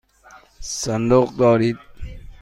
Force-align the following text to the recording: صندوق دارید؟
صندوق 0.83 1.35
دارید؟ 1.37 1.77